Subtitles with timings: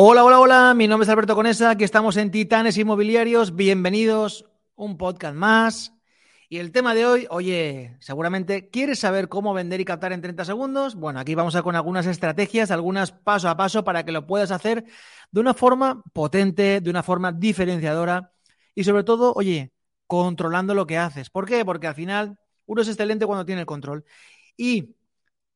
[0.00, 4.44] Hola, hola, hola, mi nombre es Alberto Conesa, aquí estamos en Titanes Inmobiliarios, bienvenidos,
[4.76, 5.92] un podcast más.
[6.48, 10.44] Y el tema de hoy, oye, seguramente quieres saber cómo vender y captar en 30
[10.44, 10.94] segundos.
[10.94, 14.52] Bueno, aquí vamos a con algunas estrategias, algunas paso a paso para que lo puedas
[14.52, 14.84] hacer
[15.32, 18.32] de una forma potente, de una forma diferenciadora
[18.76, 19.72] y sobre todo, oye,
[20.06, 21.28] controlando lo que haces.
[21.28, 21.64] ¿Por qué?
[21.64, 24.04] Porque al final uno es excelente cuando tiene el control.
[24.56, 24.94] Y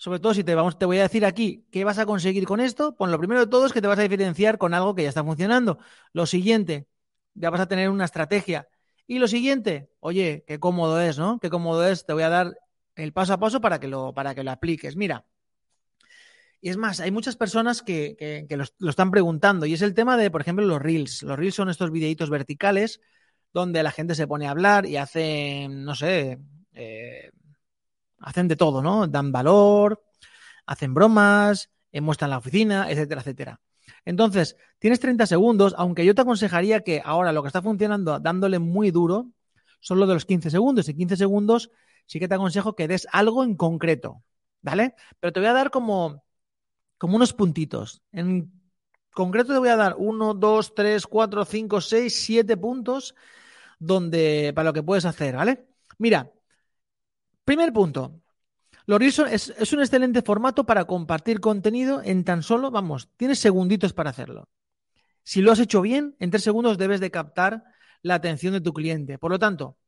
[0.00, 2.58] sobre todo si te, vamos, te voy a decir aquí qué vas a conseguir con
[2.58, 5.02] esto, pues lo primero de todo es que te vas a diferenciar con algo que
[5.02, 5.78] ya está funcionando.
[6.14, 6.88] Lo siguiente,
[7.34, 8.66] ya vas a tener una estrategia.
[9.06, 11.38] Y lo siguiente, oye, qué cómodo es, ¿no?
[11.38, 12.56] Qué cómodo es, te voy a dar
[12.94, 14.96] el paso a paso para que lo, para que lo apliques.
[14.96, 15.26] Mira,
[16.62, 18.16] y es más, hay muchas personas que,
[18.48, 21.22] que, lo, están preguntando y es el tema de, por ejemplo, los reels.
[21.24, 23.02] Los reels son estos videitos verticales
[23.52, 26.38] donde la gente se pone a hablar y hace, no sé,
[26.72, 27.32] eh,
[28.20, 29.06] hacen de todo, ¿no?
[29.06, 30.02] Dan valor,
[30.66, 33.60] hacen bromas, eh, muestran la oficina, etcétera, etcétera.
[34.04, 38.58] Entonces, tienes 30 segundos, aunque yo te aconsejaría que ahora lo que está funcionando dándole
[38.58, 39.30] muy duro
[39.80, 40.88] son lo de los 15 segundos.
[40.88, 41.70] Y 15 segundos
[42.06, 44.22] sí que te aconsejo que des algo en concreto,
[44.62, 44.94] ¿vale?
[45.18, 46.24] Pero te voy a dar como,
[46.98, 48.02] como unos puntitos.
[48.12, 48.52] En
[49.12, 53.14] concreto te voy a dar 1, 2, 3, 4, 5, 6, 7 puntos
[53.78, 55.66] donde, para lo que puedes hacer, ¿vale?
[55.98, 56.30] Mira,
[57.50, 58.22] Primer punto.
[58.86, 63.92] Reels es, es, un excelente formato para compartir contenido en tan solo, vamos, tienes segunditos
[63.92, 64.48] para hacerlo.
[65.24, 67.64] Si lo has hecho bien, en tres segundos debes de captar
[68.02, 69.18] la atención de tu cliente.
[69.18, 69.78] Por lo tanto,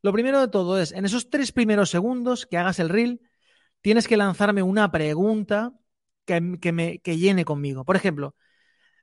[0.00, 3.20] lo primero de todo es, en esos tres primeros segundos que hagas el reel,
[3.80, 5.72] tienes que lanzarme una pregunta
[6.24, 7.84] que, me, que llene conmigo.
[7.84, 8.36] Por ejemplo,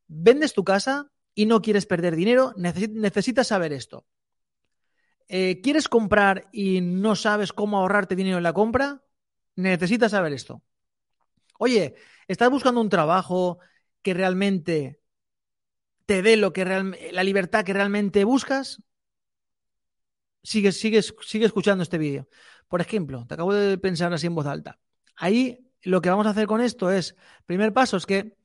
[0.08, 4.06] vendes tu casa y no quieres perder dinero, necesitas saber esto.
[5.28, 9.02] Eh, ¿Quieres comprar y no sabes cómo ahorrarte dinero en la compra?
[9.56, 10.62] Necesitas saber esto.
[11.58, 11.96] Oye,
[12.28, 13.60] ¿estás buscando un trabajo
[14.02, 15.00] que realmente
[16.06, 18.82] te dé lo que la libertad que realmente buscas?
[20.44, 22.28] Sigue, sigue, sigue escuchando este vídeo.
[22.68, 24.80] Por ejemplo, te acabo de pensar así en voz alta.
[25.16, 28.38] Ahí lo que vamos a hacer con esto es, primer paso es que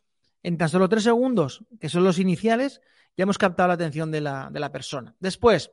[0.43, 2.81] en tan solo tres segundos, que son los iniciales,
[3.17, 5.15] ya hemos captado la atención de la, de la persona.
[5.19, 5.73] Después,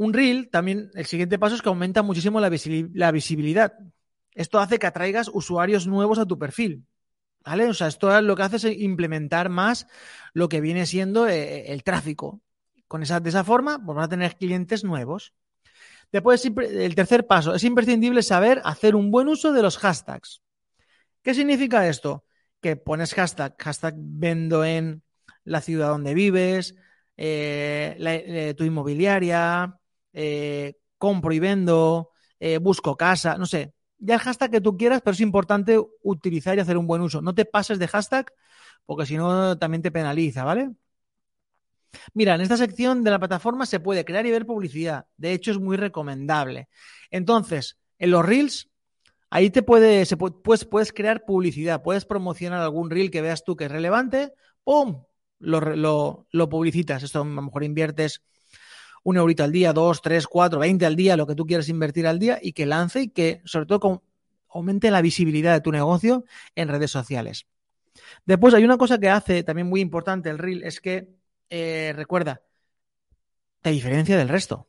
[0.00, 3.74] un reel, también el siguiente paso es que aumenta muchísimo la, visibilidad.
[4.34, 6.86] Esto hace que atraigas usuarios nuevos a tu perfil.
[7.44, 7.66] ¿Vale?
[7.66, 9.86] O sea, esto lo que hace es implementar más
[10.32, 12.40] lo que viene siendo eh, el tráfico.
[12.88, 15.34] Con esa, de esa forma, pues vas a tener clientes nuevos.
[16.10, 20.40] Después, el tercer paso, es imprescindible saber hacer un buen uso de los hashtags.
[21.22, 22.24] ¿Qué significa esto?
[22.62, 25.02] Que pones hashtag, hashtag vendo en
[25.44, 26.74] la ciudad donde vives,
[27.18, 29.76] eh, eh, tu inmobiliaria,
[30.12, 33.74] eh, compro y vendo, eh, busco casa, no sé.
[33.98, 37.20] Ya el hashtag que tú quieras, pero es importante utilizar y hacer un buen uso.
[37.20, 38.32] No te pases de hashtag,
[38.86, 40.70] porque si no también te penaliza, ¿vale?
[42.14, 45.06] Mira, en esta sección de la plataforma se puede crear y ver publicidad.
[45.16, 46.68] De hecho, es muy recomendable.
[47.10, 48.70] Entonces, en los reels,
[49.30, 53.44] ahí te puede, se puede, pues, puedes crear publicidad, puedes promocionar algún reel que veas
[53.44, 54.32] tú que es relevante,
[54.64, 55.04] ¡pum!
[55.38, 57.02] Lo, lo, lo publicitas.
[57.02, 58.22] Esto a lo mejor inviertes
[59.02, 62.06] un eurito al día, dos, tres, cuatro, veinte al día, lo que tú quieras invertir
[62.06, 64.02] al día y que lance y que sobre todo
[64.48, 66.24] aumente la visibilidad de tu negocio
[66.54, 67.46] en redes sociales.
[68.24, 71.14] Después hay una cosa que hace también muy importante el reel, es que
[71.48, 72.42] eh, recuerda,
[73.62, 74.68] te diferencia del resto.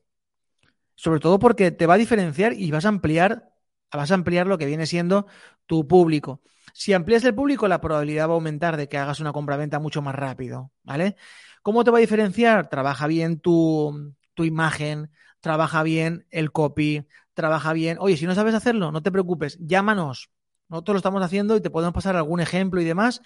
[0.95, 3.53] Sobre todo porque te va a diferenciar y vas a ampliar,
[3.91, 5.25] vas a ampliar lo que viene siendo
[5.65, 6.41] tu público.
[6.73, 10.01] Si amplías el público, la probabilidad va a aumentar de que hagas una compra-venta mucho
[10.01, 11.15] más rápido, ¿vale?
[11.63, 12.69] ¿Cómo te va a diferenciar?
[12.69, 17.97] Trabaja bien tu, tu imagen, trabaja bien el copy, trabaja bien.
[17.99, 20.31] Oye, si no sabes hacerlo, no te preocupes, llámanos.
[20.67, 23.21] Nosotros lo estamos haciendo y te podemos pasar algún ejemplo y demás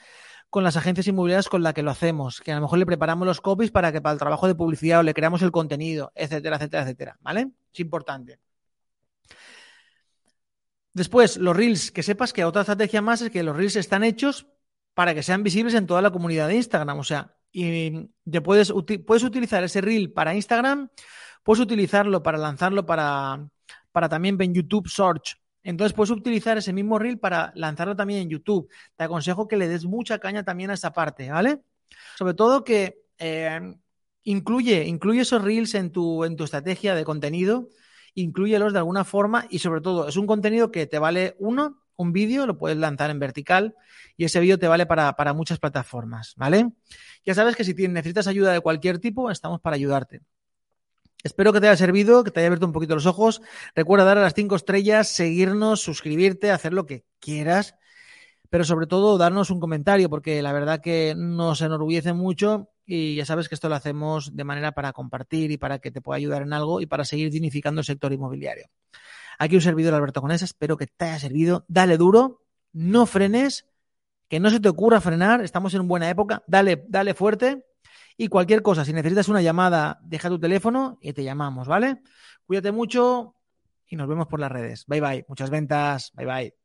[0.49, 3.25] con las agencias inmobiliarias con las que lo hacemos, que a lo mejor le preparamos
[3.25, 6.57] los copies para que para el trabajo de publicidad o le creamos el contenido, etcétera,
[6.57, 7.17] etcétera, etcétera.
[7.21, 7.51] ¿Vale?
[7.73, 8.39] Es importante.
[10.93, 14.47] Después, los reels, que sepas que otra estrategia más es que los reels están hechos
[14.93, 16.99] para que sean visibles en toda la comunidad de Instagram.
[16.99, 18.73] O sea, y te puedes,
[19.05, 20.89] puedes utilizar ese reel para Instagram,
[21.41, 23.47] puedes utilizarlo para lanzarlo para,
[23.93, 25.37] para también en YouTube Search.
[25.63, 28.69] Entonces puedes utilizar ese mismo reel para lanzarlo también en YouTube.
[28.97, 31.61] Te aconsejo que le des mucha caña también a esa parte, ¿vale?
[32.17, 33.73] Sobre todo que eh,
[34.23, 37.69] incluye, incluye esos reels en tu, en tu estrategia de contenido,
[38.15, 42.11] incluyelos de alguna forma y sobre todo es un contenido que te vale uno, un
[42.13, 43.75] vídeo, lo puedes lanzar en vertical
[44.17, 46.69] y ese vídeo te vale para, para, muchas plataformas, ¿vale?
[47.25, 50.21] Ya sabes que si necesitas ayuda de cualquier tipo, estamos para ayudarte.
[51.23, 53.41] Espero que te haya servido, que te haya abierto un poquito los ojos.
[53.73, 57.75] Recuerda dar a las cinco estrellas, seguirnos, suscribirte, hacer lo que quieras.
[58.49, 63.25] pero sobre todo darnos un comentario, porque la verdad que nos enorgullece mucho y ya
[63.25, 66.43] sabes que esto lo hacemos de manera para compartir y para que te pueda ayudar
[66.43, 68.67] en algo y para seguir dignificando el sector inmobiliario.
[69.37, 71.65] Aquí un servidor Alberto Conesa, espero que te haya servido.
[71.67, 72.41] Dale duro,
[72.73, 73.65] no frenes,
[74.27, 77.65] que no se te ocurra frenar, estamos en buena época, dale, dale fuerte.
[78.17, 82.01] Y cualquier cosa, si necesitas una llamada, deja tu teléfono y te llamamos, ¿vale?
[82.45, 83.35] Cuídate mucho
[83.87, 84.85] y nos vemos por las redes.
[84.87, 85.25] Bye bye.
[85.27, 86.11] Muchas ventas.
[86.15, 86.64] Bye bye.